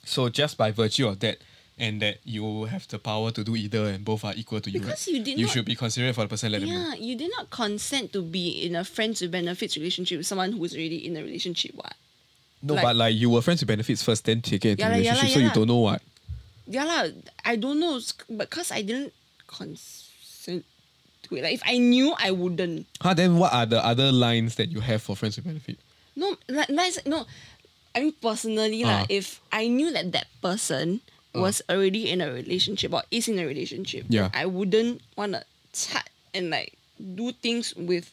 [0.05, 1.39] So just by virtue of that,
[1.83, 4.79] and that you have the power to do either, and both are equal to you,
[4.79, 6.53] Because you did you not- should be considerate for the person.
[6.55, 6.63] Let.
[6.63, 10.53] Yeah, you did not consent to be in a friends with benefits relationship with someone
[10.55, 11.75] who's already in a relationship.
[11.75, 11.99] What?
[12.63, 14.89] No, Like- but like you were friends with benefits first, then take it into Yeah
[14.89, 16.01] lah, yeah relationship, so yeah you don't know what.
[16.71, 17.03] Yeah lah,
[17.45, 17.99] I don't know,
[18.31, 19.11] but cause I didn't
[19.51, 20.63] consent
[21.27, 21.43] to it.
[21.43, 22.87] Like if I knew, I wouldn't.
[23.03, 25.83] Huh, then what are the other lines that you have for friends with benefit?
[26.15, 26.71] No, like.
[27.07, 27.27] No,
[27.91, 29.03] I mean personally lah.
[29.03, 29.07] Ah.
[29.11, 31.03] If I knew that that person
[31.35, 31.41] Uh.
[31.41, 34.29] was already in a relationship or is in a relationship, Yeah.
[34.35, 38.11] I wouldn't wanna chat and like do things with.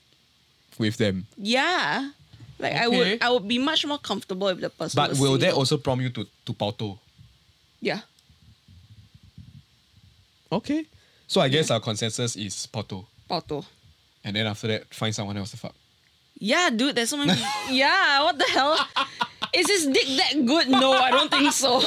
[0.78, 1.28] With them.
[1.38, 2.12] Yeah,
[2.60, 2.98] like I Okay.
[2.98, 3.22] would.
[3.24, 4.96] I would be much more comfortable if the person.
[4.96, 6.98] But was will that also prompt you to, to pauto?
[7.82, 8.02] Yeah.
[10.52, 10.86] Okay.
[11.28, 13.06] So I guess our consensus is pauto.
[13.30, 13.66] Auto.
[14.24, 15.76] And then after that, find someone else to fuck.
[16.40, 17.40] Yeah, dude, there's so many.
[17.70, 18.80] yeah, what the hell?
[19.54, 20.70] Is his dick that good?
[20.70, 21.82] No, I don't think so.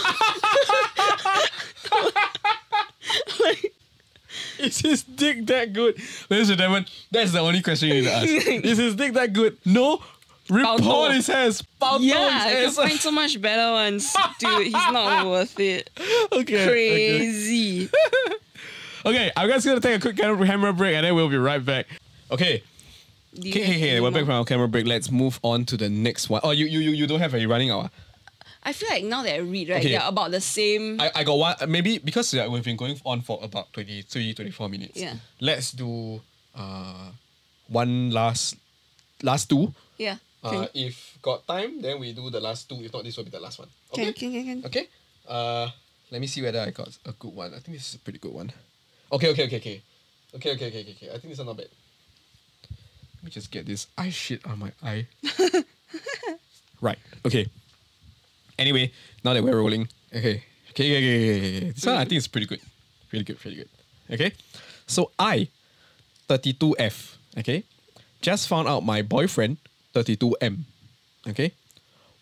[3.41, 3.73] Like,
[4.59, 5.97] Is his dick that good?
[6.31, 8.27] Ladies and gentlemen, that's the only question you need to ask.
[8.65, 9.59] is his dick that good?
[9.65, 10.03] No.
[10.49, 11.15] Report Pauto.
[11.15, 11.63] his ass.
[11.81, 12.85] Pauto yeah, his ass.
[12.85, 14.15] find so much better ones.
[14.39, 15.89] Dude, he's not worth it.
[15.99, 16.41] okay.
[16.41, 16.67] okay.
[16.69, 17.89] Crazy.
[19.05, 21.87] Okay, I'm just gonna take a quick camera break and then we'll be right back.
[22.31, 22.61] Okay, you
[23.39, 24.01] okay, okay, okay.
[24.01, 24.87] We're back from our camera break.
[24.87, 26.41] Let's move on to the next one.
[26.45, 27.91] Oh, you you you, you don't have a running hour.
[28.65, 29.91] I feel like now that I read, right, Okay.
[29.99, 31.01] they're about the same.
[31.01, 34.69] I, I got one maybe because uh, we've been going on for about 23, 24
[34.69, 34.97] minutes.
[35.01, 35.15] Yeah.
[35.41, 36.21] Let's do
[36.55, 37.11] uh
[37.69, 38.57] one last
[39.23, 39.75] last two.
[39.99, 40.17] yeah.
[40.45, 42.75] Uh, Can, if got time, then we do the last two.
[42.83, 43.69] If not, this will be the last one.
[43.93, 44.13] Okay.
[44.13, 44.67] can, can, can, can.
[44.67, 44.87] Okay.
[45.29, 45.71] Uh,
[46.11, 47.55] let me see whether I got a good one.
[47.55, 48.51] I think this is a pretty good one.
[49.13, 49.83] Okay, okay, okay, okay.
[50.35, 51.09] Okay, okay, okay, okay, okay.
[51.11, 51.69] I think this is not bad.
[53.23, 55.07] Let me just get this eye shit on my eye.
[56.81, 56.99] right.
[57.25, 57.47] Okay.
[58.59, 58.91] Anyway,
[59.23, 60.43] now that we're rolling, okay.
[60.71, 61.71] Okay, okay, okay, okay, okay.
[61.71, 62.61] This one I think is pretty good.
[63.11, 63.69] Pretty good, pretty good.
[64.11, 64.33] Okay.
[64.89, 65.47] So I,
[66.29, 67.63] 32F, okay,
[68.21, 69.59] just found out my boyfriend,
[69.95, 70.65] 32M,
[71.29, 71.53] okay,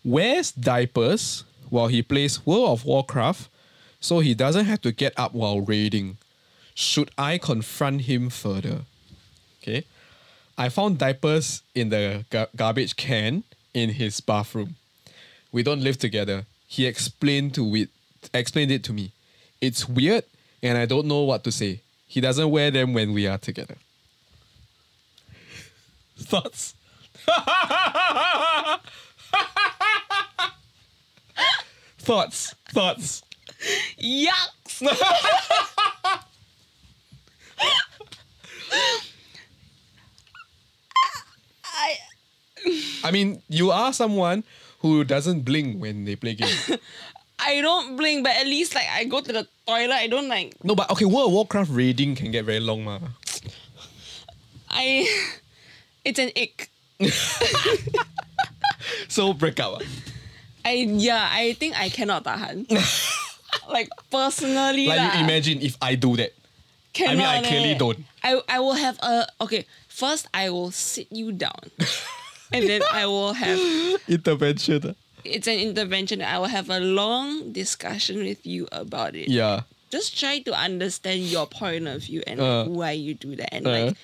[0.03, 3.49] wears diapers while he plays World of Warcraft
[3.99, 6.17] so he doesn't have to get up while raiding.
[6.75, 8.81] Should I confront him further?
[9.61, 9.85] Okay.
[10.61, 13.43] I found diapers in the gar- garbage can
[13.73, 14.75] in his bathroom.
[15.51, 16.45] We don't live together.
[16.67, 17.89] He explained to it
[18.31, 19.11] explained it to me.
[19.59, 20.23] It's weird
[20.61, 21.81] and I don't know what to say.
[22.05, 23.73] He doesn't wear them when we are together.
[26.19, 26.75] Thoughts?
[31.97, 32.53] Thoughts.
[32.69, 33.23] Thoughts.
[33.99, 34.83] Yucks!
[41.81, 41.95] I,
[43.03, 44.43] I mean, you are someone
[44.79, 46.71] who doesn't blink when they play games.
[47.41, 49.97] I don't blink, but at least like I go to the toilet.
[49.97, 52.99] I don't like no, but okay, World of Warcraft raiding can get very long, ma.
[54.69, 55.07] I.
[56.03, 56.69] It's an ick.
[59.07, 59.81] So break up.
[59.81, 59.85] ah.
[60.65, 61.27] I yeah.
[61.29, 62.65] I think I cannot tahan.
[63.69, 66.33] like personally, Like lah, you imagine if I do that.
[66.97, 67.77] I mean, I cannot clearly eh.
[67.77, 67.99] don't.
[68.23, 69.65] I I will have a okay.
[69.87, 71.69] First, I will sit you down,
[72.53, 73.59] and then I will have
[74.07, 74.95] Intervention.
[75.23, 76.21] it's an intervention.
[76.21, 79.29] I will have a long discussion with you about it.
[79.29, 79.61] Yeah.
[79.89, 82.65] Just try to understand your point of view and Uh.
[82.65, 83.71] why you do that, and Uh.
[83.71, 83.95] like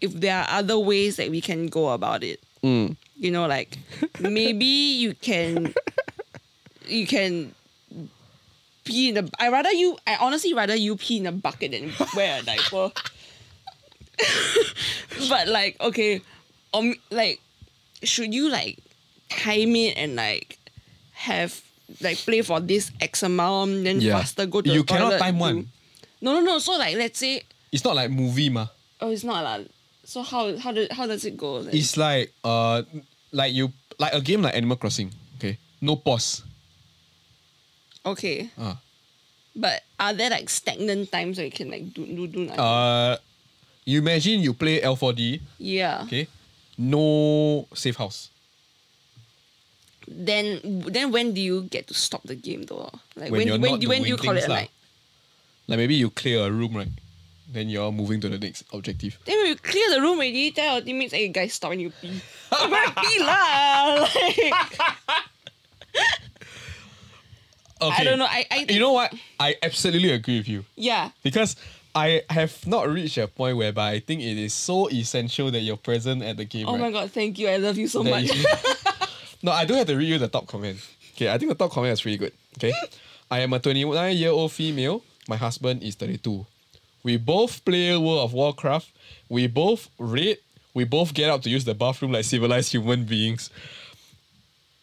[0.00, 2.40] if there are other ways that we can go about it.
[2.62, 2.96] Mm.
[3.18, 3.78] You know, like
[4.20, 5.74] maybe you can
[6.86, 7.54] you can
[8.84, 9.24] pee in a.
[9.38, 9.96] I rather you.
[10.06, 12.90] I honestly rather you pee in a bucket than wear a diaper.
[15.28, 16.20] but like okay,
[16.74, 17.40] um, like
[18.02, 18.78] should you like
[19.28, 20.58] time it and like
[21.12, 21.60] have
[22.00, 24.18] like play for this X amount then Yeah.
[24.18, 25.58] faster go to You the cannot toilet time to- one.
[26.20, 26.58] No, no, no.
[26.58, 28.66] So like, let's say, It's not like movie ma.
[29.00, 29.64] oh, it's not lah.
[30.04, 31.62] So how how do, how does it go?
[31.66, 32.82] Like, It's like uh
[33.32, 35.10] like you like a game like Animal Crossing.
[35.38, 36.42] Okay, no pause.
[38.04, 38.74] okay, Uh.
[39.54, 42.60] but are there like stagnant times where you can like do do, do nothing?
[42.60, 43.16] Uh,
[43.84, 45.40] you imagine you play L4D.
[45.58, 46.02] yeah.
[46.06, 46.26] Okay,
[46.78, 48.30] no safe house.
[50.08, 52.90] Then then when do you get to stop the game though?
[53.16, 54.70] Like When when you're when, not when do you call it night?
[55.68, 56.88] Like maybe you clear a room right,
[57.48, 59.16] then you're moving to the next objective.
[59.24, 62.20] Then when you clear the room already, tell your teammates, hey guys, stop you pee.
[62.50, 64.08] I'm gonna pee lah.
[64.16, 64.52] Like,
[67.82, 67.96] Okay.
[68.00, 68.26] I don't know.
[68.26, 69.12] I, I You know what?
[69.40, 71.10] I absolutely agree with you yeah.
[71.24, 71.56] because
[71.94, 75.76] I have not reached a point whereby I think it is so essential that you're
[75.76, 76.66] present at the game.
[76.66, 76.80] Oh right?
[76.80, 77.48] my god, thank you.
[77.48, 78.34] I love you so that much.
[78.34, 78.44] you-
[79.42, 80.78] no, I do have to read you the top comment.
[81.14, 82.32] Okay, I think the top comment is pretty good.
[82.58, 82.72] Okay,
[83.30, 85.02] I am a 29 year old female.
[85.28, 86.46] My husband is 32.
[87.04, 88.88] We both play World of Warcraft.
[89.28, 90.38] We both read.
[90.74, 93.50] We both get up to use the bathroom like civilized human beings.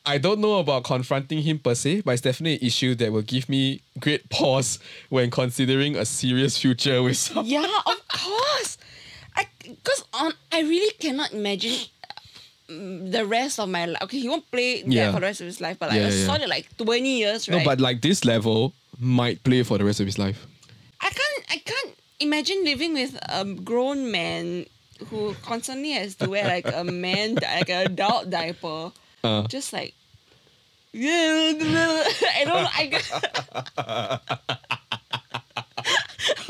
[0.05, 3.21] I don't know about confronting him per se, but it's definitely an issue that will
[3.21, 7.45] give me great pause when considering a serious future with someone.
[7.45, 8.77] yeah, of course.
[9.35, 11.75] I because on I really cannot imagine
[12.69, 14.01] mm, the rest of my life.
[14.03, 15.11] Okay, he won't play Yeah.
[15.11, 16.25] for the rest of his life, but like Yeah, a yeah, yeah.
[16.25, 17.59] solid like twenty years, right?
[17.59, 20.45] No, but like this level might play for the rest of his life.
[21.01, 24.65] I can't I can't imagine living with a grown man
[25.07, 28.91] who constantly has to wear like a man like an adult diaper.
[29.23, 29.43] Uh.
[29.47, 29.93] Just like
[30.91, 32.87] yeah, I don't I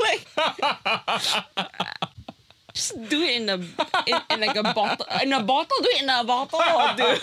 [0.00, 0.26] like
[2.74, 6.02] just do it in a in, in like a bottle in a bottle do it
[6.02, 6.60] in a bottle
[6.96, 7.22] dude.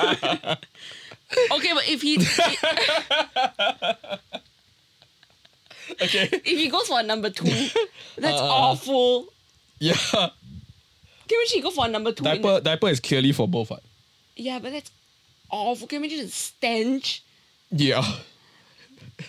[1.52, 2.18] okay but if he
[6.00, 6.30] Okay.
[6.32, 7.46] if he goes for a number two
[8.18, 9.28] that's awful
[9.80, 9.96] Yeah.
[11.28, 12.24] Can we go for a number two?
[12.24, 13.70] Diaper diaper is clearly for both.
[13.70, 13.84] What?
[14.36, 14.92] Yeah, but that's
[15.50, 15.88] awful.
[15.88, 17.24] Can we just stench?
[17.72, 18.04] Yeah.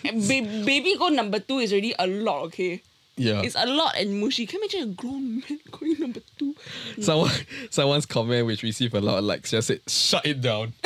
[0.05, 2.81] And ba- baby go number two is already a lot, okay?
[3.17, 3.41] Yeah.
[3.41, 4.45] It's a lot and mushy.
[4.45, 6.55] Can we just a grown man going number two?
[7.01, 7.31] Someone
[7.69, 10.71] someone's comment which received a lot of likes just said shut it down.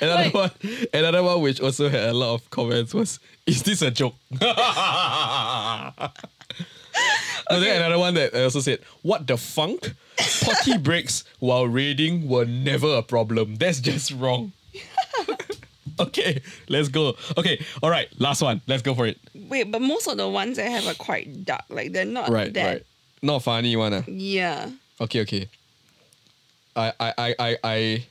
[0.00, 0.50] another Like- one
[0.92, 4.14] another one which also had a lot of comments was is this a joke?
[7.50, 9.92] No, then another one that also said, What the funk?
[10.44, 13.56] Potty breaks while raiding were never a problem.
[13.56, 14.52] That's just wrong.
[16.00, 17.16] okay, let's go.
[17.36, 18.60] Okay, all right, last one.
[18.66, 19.18] Let's go for it.
[19.34, 21.62] Wait, but most of the ones I have are quite dark.
[21.68, 22.66] Like they're not Right, that.
[22.66, 22.86] right.
[23.22, 23.92] Not funny one.
[23.94, 24.02] ah.
[24.08, 24.70] Yeah.
[25.00, 25.48] Okay, okay.
[26.74, 28.06] I, I, I, I, I,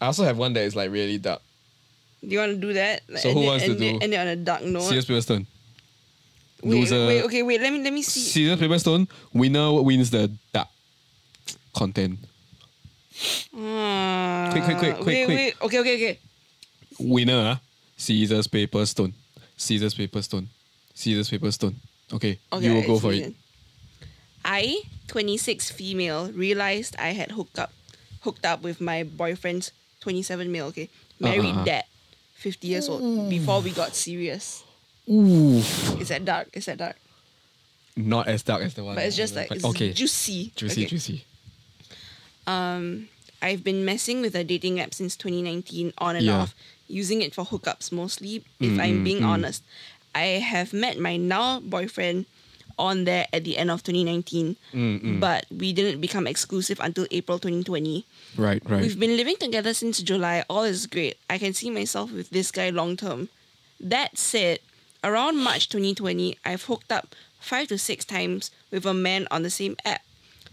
[0.00, 1.40] I also have one that is like really dark.
[2.22, 3.02] Do you want to do that?
[3.08, 3.98] Like, So who it- wants to do?
[4.00, 4.82] End it on a dark note.
[4.82, 5.46] Scissors paper stone.
[6.62, 7.06] wait, Loser.
[7.06, 7.60] wait, okay, wait.
[7.60, 8.20] Let me let me see.
[8.20, 9.06] Scissors paper stone.
[9.34, 10.68] Winner wins the dark
[11.74, 12.18] content.
[13.56, 15.36] Ah, Quick, quick, quick, quick, wait, quick.
[15.36, 15.54] wait.
[15.62, 16.18] Okay, okay, okay.
[16.98, 17.56] Winner.
[17.56, 17.60] ah.
[17.96, 19.12] Scissors paper stone.
[19.56, 20.48] Scissors paper stone.
[20.94, 21.76] Scissors paper stone.
[22.12, 23.34] Okay, Okay, you will go for it.
[24.44, 27.72] I, 26 female, realized I had hooked up
[28.22, 30.88] hooked up with my boyfriend's 27 male, okay?
[31.20, 31.64] Married Uh-uh.
[31.64, 31.84] dad,
[32.34, 34.62] 50 years old, before we got serious.
[35.08, 35.58] Ooh,
[35.98, 36.48] Is that dark?
[36.54, 36.96] Is that dark?
[37.96, 38.94] not as dark as the one.
[38.94, 40.52] But it's just like it's okay, juicy.
[40.56, 40.88] juicy, Okay.
[40.90, 41.24] juicy.
[42.46, 43.08] Um,
[43.40, 46.40] I've been messing with a dating app since 2019, on and Yeah.
[46.42, 46.54] off,
[46.88, 48.44] using it for hookups mostly.
[48.60, 49.26] If Mm, I'm mm, being mm.
[49.28, 49.62] honest,
[50.14, 52.26] I have met my now boyfriend
[52.78, 57.38] on there at the end of 2019, Mm, but we didn't become exclusive until April
[57.38, 58.04] 2020.
[58.36, 58.80] Right, right.
[58.82, 60.44] We've been living together since July.
[60.48, 61.16] All is great.
[61.28, 63.28] I can see myself with this guy long term.
[63.80, 64.60] That said,
[65.04, 69.50] around March 2020, I've hooked up five to six times with a man on the
[69.50, 70.02] same app.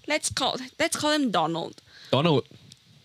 [0.09, 1.75] Let's call let's call him Donald.
[2.11, 2.43] Donald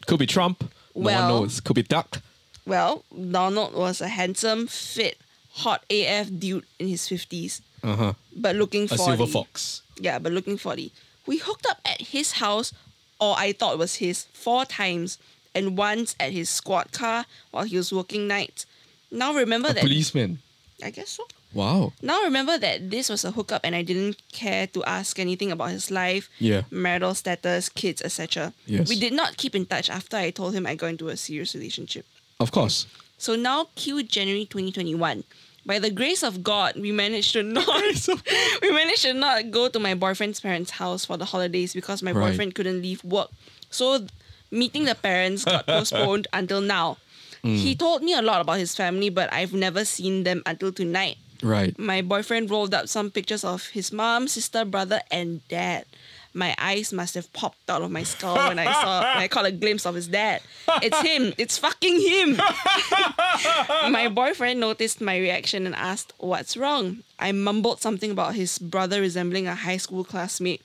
[0.06, 0.56] could be Trump.
[0.62, 1.60] No Well- one knows.
[1.60, 2.22] Could be Duck.
[2.66, 3.04] Well,
[3.38, 5.18] Donald was a handsome, fit,
[5.62, 8.12] hot AF dude in his 50s, Uh huh.
[8.34, 9.82] but looking for A silver fox.
[10.00, 10.90] Yeah, but looking 40.
[11.26, 12.72] We hooked up at his house,
[13.20, 15.18] or I thought it was his, four times,
[15.54, 18.64] and once at his squad car while he was working nights.
[19.10, 19.82] Now remember A that.
[19.82, 20.38] policeman.
[20.82, 21.26] I guess so.
[21.54, 21.92] Wow.
[22.02, 25.70] Now remember that this was a hookup and I didn't care to ask anything about
[25.70, 26.62] his life, Yeah.
[26.70, 28.52] marital status, kids, etc.
[28.66, 28.88] Yes.
[28.88, 31.54] We did not keep in touch after I told him I got into a serious
[31.54, 32.06] relationship.
[32.40, 32.86] Of course.
[33.18, 35.22] So now cue January 2021.
[35.66, 37.66] By the grace of God, we managed to not
[38.62, 42.12] we managed to not go to my boyfriend's parents' house for the holidays because my
[42.12, 42.30] Right.
[42.30, 43.30] boyfriend couldn't leave work.
[43.70, 44.06] So
[44.50, 46.98] meeting the parents got postponed until now.
[47.42, 47.56] Mm.
[47.56, 51.16] He told me a lot about his family, but I've never seen them until tonight.
[51.44, 51.78] Right.
[51.78, 55.84] My boyfriend rolled up some pictures of his mom, sister, brother, and dad.
[56.32, 59.44] My eyes must have popped out of my skull when I saw when I caught
[59.44, 60.40] a glimpse of his dad.
[60.82, 61.32] It's him.
[61.38, 62.36] It's fucking him.
[63.92, 67.04] my boyfriend noticed my reaction and asked, What's wrong?
[67.20, 70.62] I mumbled something about his brother resembling a high school classmate.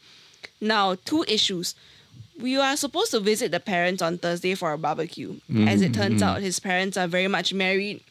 [0.59, 1.75] Now, two issues.
[2.39, 5.41] We are supposed to visit the parents on Thursday for a barbecue.
[5.67, 6.37] As it turns mm-hmm.
[6.37, 8.01] out, his parents are very much married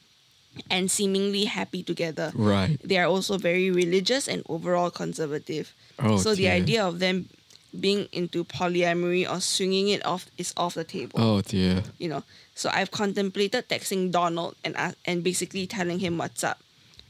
[0.70, 2.32] and seemingly happy together.
[2.34, 2.78] Right.
[2.82, 5.72] They are also very religious and overall conservative.
[5.98, 7.28] Oh, so the idea of them
[7.78, 11.18] being into polyamory or swinging it off is off the table.
[11.20, 11.82] Oh dear.
[11.98, 12.22] You know.
[12.54, 16.58] So I've contemplated texting Donald and ask, and basically telling him what's up.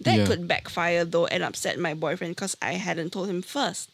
[0.00, 0.26] That Yeah.
[0.26, 3.88] could backfire though and upset my boyfriend because I hadn't told him first.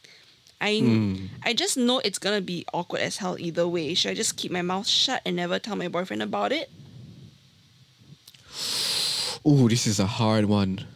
[0.60, 1.26] I Hmm.
[1.42, 3.92] I just know it's gonna be awkward as hell either way.
[3.94, 6.70] Should I just keep my mouth shut and never tell my boyfriend about it?
[9.44, 10.86] Oh, this is a hard one.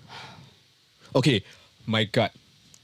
[1.14, 1.42] Okay,
[1.86, 2.32] my gut,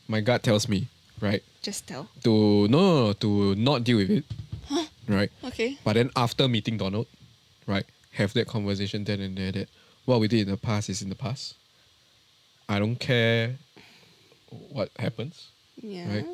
[0.09, 0.89] my gut tells me,
[1.21, 2.09] right, Just tell.
[2.23, 4.25] to no, no, no to not deal with it,
[4.69, 4.85] huh?
[5.09, 5.31] right.
[5.45, 5.79] Okay.
[5.85, 7.07] But then after meeting Donald,
[7.67, 9.69] right, have that conversation then and there that
[10.05, 11.55] what we did in the past is in the past.
[12.69, 13.57] I don't care
[14.51, 15.49] what happens.
[15.83, 16.09] Yeah.
[16.15, 16.27] Right.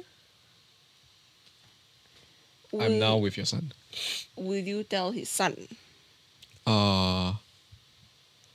[2.73, 3.73] Will, I'm now with your son.
[4.37, 5.57] Will you tell his son?
[6.67, 7.35] Uh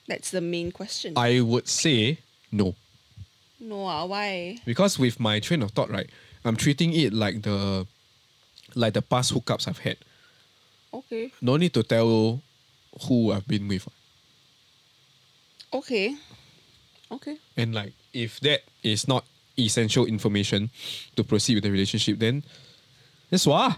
[0.08, 1.14] That's the main question.
[1.18, 2.20] I would say
[2.52, 2.76] no.
[3.60, 4.58] no, ah, why?
[4.66, 6.10] Because with my train of thought, right,
[6.44, 7.88] I'm treating it like the
[8.76, 9.98] like the past hookups I've had.
[10.94, 11.32] Okay.
[11.42, 12.42] No need to tell
[13.08, 13.88] who I've been with.
[15.74, 16.16] Okay.
[17.12, 17.38] Okay.
[17.58, 19.26] And like if that is not
[19.58, 20.70] essential information
[21.16, 22.44] to proceed with the relationship, then
[23.30, 23.76] that's why.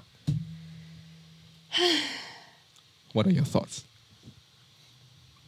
[3.13, 3.85] what are your thoughts?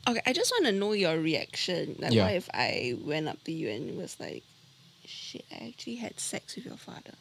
[0.10, 1.96] Okay, I just want to know your reaction.
[2.00, 2.26] Like, Yeah.
[2.26, 4.44] what if I went up to you and was like,
[5.06, 7.14] shit, I actually had sex with your father?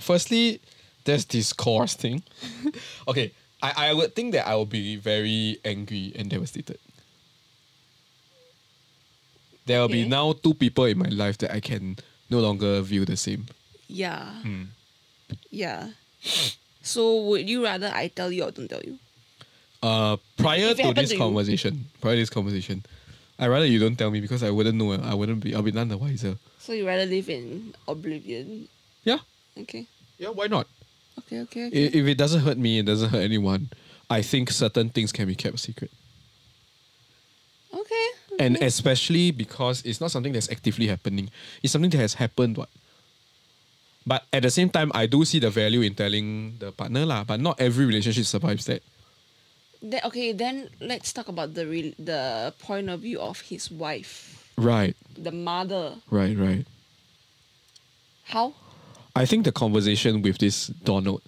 [0.00, 0.60] Firstly,
[1.04, 2.22] there's this course thing.
[3.08, 6.78] okay, I, I would think that I will be very angry and devastated.
[9.66, 11.96] There will be now two people in my life that I can
[12.28, 13.46] no longer view the same.
[13.86, 14.26] Yeah.
[14.42, 14.64] Hmm.
[15.50, 15.90] Yeah.
[16.82, 18.98] So, would you rather I tell you or don't tell you?
[19.82, 22.84] Uh, prior to this to conversation, prior to this conversation,
[23.38, 24.92] I rather you don't tell me because I wouldn't know.
[24.92, 25.54] I wouldn't be.
[25.54, 26.38] I'll be none the wiser.
[26.58, 28.68] So, you rather live in oblivion?
[29.02, 29.18] Yeah,
[29.58, 29.86] Okay.
[30.18, 30.28] yeah.
[30.30, 30.68] Why not?
[31.18, 31.84] Okay, okay, okay.
[31.90, 33.70] If it doesn't hurt me, it doesn't hurt anyone.
[34.08, 35.90] I think certain things can be kept secret,
[37.74, 38.06] okay.
[38.38, 41.30] and especially because it's not something that's actively happening.
[41.62, 42.56] It's something that has happened.
[42.56, 42.68] What?
[44.06, 47.24] But at the same time, I do see the value in telling the partner lah.
[47.24, 48.82] But not every relationship survives that.
[49.82, 54.46] Then, okay, then let's talk about the re- the point of view of his wife,
[54.56, 55.96] Right, the mother.
[56.10, 56.64] right, right.
[58.24, 58.54] How?
[59.16, 61.20] I think the conversation with this Donald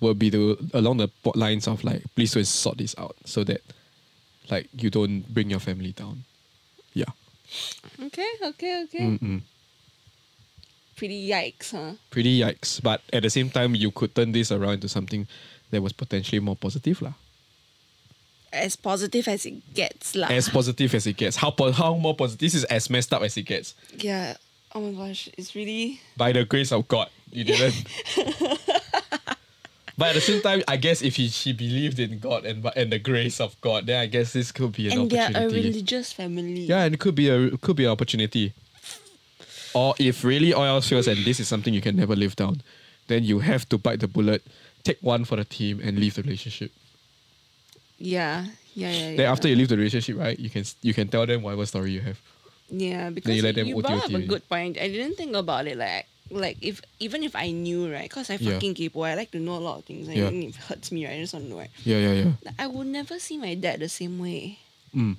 [0.00, 3.62] will be the along the lines of like, please don't sort this out so that
[4.50, 6.24] like you don't bring your family down.
[6.92, 7.10] Yeah.
[7.98, 9.00] Okay, okay, okay.
[9.16, 9.40] Mm-mm.
[10.96, 11.94] Pretty yikes, huh?
[12.10, 12.80] Pretty yikes.
[12.82, 15.26] But at the same time, you could turn this around into something
[15.70, 17.14] that was potentially more positive lah.
[18.54, 20.28] As positive as it gets, lah.
[20.28, 21.36] As positive as it gets.
[21.36, 22.38] How po- how more positive?
[22.38, 23.74] This is as messed up as it gets.
[23.98, 24.36] yeah.
[24.74, 26.00] Oh my gosh, it's really.
[26.16, 27.86] By the grace of God, you didn't.
[29.96, 32.90] but at the same time, I guess if he, she believed in God and and
[32.90, 36.12] the grace of God, then I guess this could be an and they're a religious
[36.12, 36.66] family.
[36.66, 38.52] Yeah, and it could be a could be an opportunity.
[39.74, 42.62] Or if really all else fails and this is something you can never live down,
[43.06, 44.42] then you have to bite the bullet,
[44.82, 46.70] take one for the team, and leave the relationship.
[47.98, 49.08] Yeah, yeah, yeah.
[49.10, 49.16] yeah.
[49.16, 51.92] Then after you leave the relationship, right, you can you can tell them whatever story
[51.92, 52.18] you have.
[52.70, 54.78] Yeah, because you you, let them you brought up a good point.
[54.78, 58.36] I didn't think about it like like if even if I knew right, because I
[58.40, 58.56] Yeah.
[58.56, 60.08] fucking keep I like to know a lot of things.
[60.08, 60.28] Like, Yeah.
[60.32, 61.14] even if it hurts me, right?
[61.14, 61.58] I just want to know.
[61.58, 61.70] Right?
[61.84, 62.32] Yeah, yeah, yeah.
[62.44, 64.58] Like, I would never see my dad the same way.
[64.94, 65.16] Mm.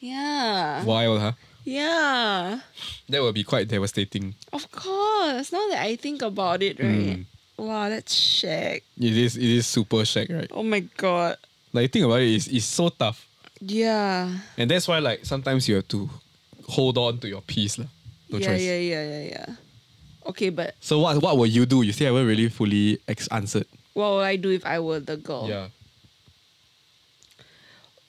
[0.00, 0.84] Yeah.
[0.84, 1.32] Wild, huh?
[1.64, 2.60] Yeah.
[3.08, 4.34] That would be quite devastating.
[4.52, 5.50] Of course.
[5.52, 7.26] Now that I think about it, right?
[7.26, 7.26] Mm.
[7.58, 8.82] Wow, that's shag.
[8.98, 10.50] It is it is super shag, right?
[10.52, 11.36] Oh my god.
[11.72, 13.26] Like think about it, it's, it's so tough.
[13.60, 14.30] Yeah.
[14.58, 16.08] And that's why like sometimes you have to
[16.68, 17.78] hold on to your peace.
[17.78, 17.86] lah.
[18.28, 18.62] No yeah, choice.
[18.62, 19.46] yeah, yeah, yeah, yeah.
[20.26, 21.82] Okay, but So what what will you do?
[21.82, 23.66] You still haven't really fully ex- answered.
[23.94, 25.48] what would I do if I were the girl?
[25.48, 25.68] Yeah.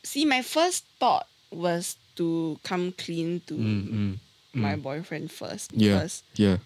[0.03, 4.17] See, my first thought was to come clean to Mm, mm,
[4.53, 4.81] my mm.
[4.81, 5.71] boyfriend first.
[5.73, 5.93] Yeah.
[6.03, 6.57] Because Yeah.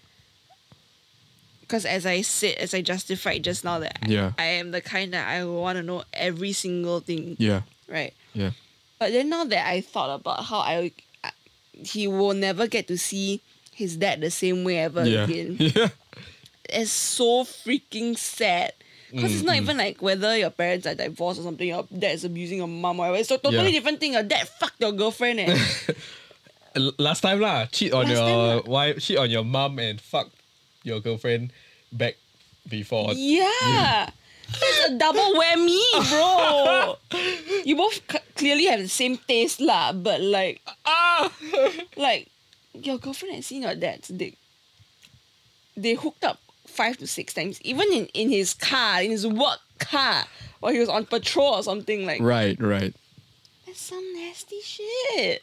[1.72, 4.32] Cause as I said, as I justified just now that I- Yeah.
[4.36, 7.64] I, am the kind that I want to know every single thing, Yeah.
[7.88, 8.12] right?
[8.36, 8.52] Yeah.
[9.00, 10.92] But then now that I thought about how I,
[11.24, 11.32] I-
[11.72, 13.40] he will never get to see
[13.72, 15.24] his dad the same way ever yeah.
[15.24, 15.56] again.
[15.72, 15.88] Yeah.
[16.68, 18.72] It's so freaking sad.
[19.10, 22.12] Because it's Mm, not even like whether your parents are divorced or something, your dad
[22.16, 23.18] is abusing your mom or whatever.
[23.20, 23.76] It's a totally Yeah.
[23.80, 24.12] different thing.
[24.16, 25.52] Your dad fucked your girlfriend eh.
[26.96, 30.30] Last time lah, cheat on Last your time wife, cheat on your mom, and fuck
[30.84, 31.52] your girlfriend
[31.92, 32.16] back
[32.68, 33.12] before.
[33.14, 34.10] yeah.
[34.52, 35.80] That's a double whammy,
[36.10, 36.96] bro.
[37.64, 41.32] you both c- clearly have the same taste lah, but like, Ah!
[41.96, 42.28] like
[42.74, 44.36] your girlfriend has seen your dad's dick.
[45.74, 49.60] They hooked up five to six times, even in, in his car, in his work
[49.78, 50.24] car,
[50.60, 52.04] while he was on patrol or something.
[52.04, 52.94] Like, right, right.
[53.64, 55.42] that's some nasty shit.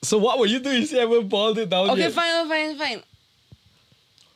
[0.00, 0.82] So what were you doing?
[0.84, 1.90] if you ever boiled it down?
[1.90, 2.12] Okay, yet?
[2.12, 3.02] fine, fine, fine.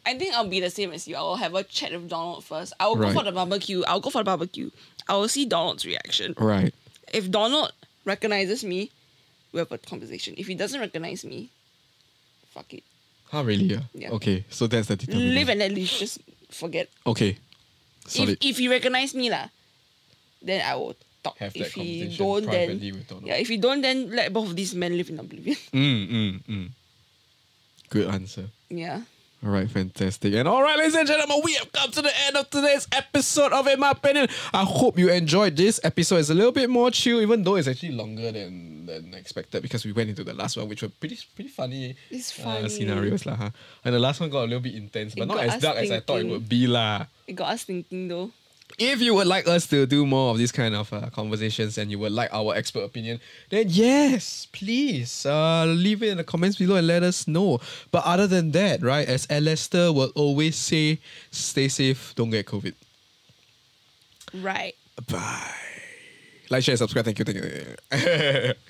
[0.06, 1.16] I think I'll be the same as you.
[1.16, 2.72] I will have a chat with Donald first.
[2.78, 3.82] I will go for the barbecue.
[3.86, 4.70] I'll go for the barbecue.
[5.08, 6.34] I will see Donald's reaction.
[6.38, 6.72] Right.
[7.12, 7.72] If Donald
[8.04, 8.90] recognizes me,
[9.52, 10.34] we have a conversation.
[10.38, 11.50] If he doesn't recognize me,
[12.54, 12.84] fuck it.
[13.30, 13.64] Huh, really?
[13.64, 13.80] Yeah.
[13.94, 14.10] Yeah.
[14.12, 15.34] Okay, so that's the determinant.
[15.34, 15.88] Live and let live.
[15.88, 16.18] Just
[16.50, 16.88] forget.
[17.06, 17.38] Okay.
[18.06, 18.38] Solid.
[18.40, 19.48] If if he recognize me lah,
[20.40, 20.94] then I will
[21.24, 21.36] talk.
[21.38, 23.26] Have that if he conversation don't, then privately with Donald.
[23.26, 23.34] yeah.
[23.42, 25.56] If he don't, then let both of these men live in oblivion.
[25.74, 26.68] Mm, mm, mm.
[27.90, 28.46] Good answer.
[28.70, 29.02] yeah.
[29.46, 30.34] All right, fantastic.
[30.34, 33.52] And all right, ladies and gentlemen, we have come to the end of today's episode
[33.52, 34.26] of In My Opinion.
[34.52, 36.16] I hope you enjoyed this episode.
[36.16, 39.84] It's a little bit more chill, even though it's actually longer than, than expected because
[39.84, 42.68] we went into the last one, which were pretty pretty funny, It's uh, funny.
[42.70, 43.24] scenarios.
[43.24, 43.36] lah.
[43.36, 43.50] huh?
[43.84, 45.92] And the last one got a little bit intense, but It not as dark as
[45.92, 46.66] I thought it would be.
[46.66, 47.06] lah.
[47.28, 48.32] It got us thinking though.
[48.78, 51.90] If you would like us to do more of these kind of uh, conversations and
[51.90, 56.58] you would like our expert opinion, then yes, please uh, leave it in the comments
[56.58, 57.60] below and let us know.
[57.90, 61.00] But other than that, right, as Alistair will always say,
[61.30, 62.74] stay safe, don't get COVID.
[64.34, 64.74] Right.
[65.10, 65.50] Bye.
[66.50, 67.04] Like, share, subscribe.
[67.04, 67.24] Thank you.
[67.24, 67.38] Thank
[67.92, 68.52] you.